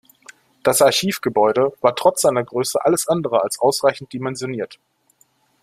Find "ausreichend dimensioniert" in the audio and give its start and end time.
3.59-4.79